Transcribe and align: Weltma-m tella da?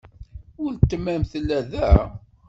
Weltma-m 0.61 1.23
tella 1.31 1.59
da? 1.71 1.89